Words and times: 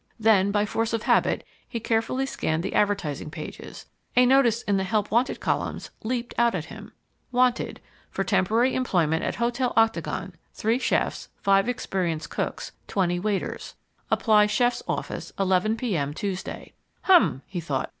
Then, 0.19 0.49
by 0.49 0.65
force 0.65 0.93
of 0.93 1.03
habit, 1.03 1.45
he 1.69 1.79
carefully 1.79 2.25
scanned 2.25 2.63
the 2.63 2.73
advertising 2.73 3.29
pages. 3.29 3.85
A 4.15 4.25
notice 4.25 4.63
in 4.63 4.77
the 4.77 4.83
HELP 4.83 5.11
WANTED 5.11 5.39
columns 5.39 5.91
leaped 6.03 6.33
out 6.39 6.55
at 6.55 6.65
him. 6.73 6.91
WANTED 7.31 7.79
For 8.09 8.23
temporary 8.23 8.73
employment 8.73 9.23
at 9.23 9.35
Hotel 9.35 9.73
Octagon, 9.77 10.33
3 10.53 10.79
chefs, 10.79 11.29
5 11.43 11.69
experienced 11.69 12.31
cooks, 12.31 12.71
20 12.87 13.19
waiters. 13.19 13.75
Apply 14.09 14.47
chef's 14.47 14.81
office, 14.87 15.33
11 15.37 15.77
P.M. 15.77 16.15
Tuesday. 16.15 16.73
"Hum," 17.03 17.43
he 17.45 17.59
thought. 17.59 17.89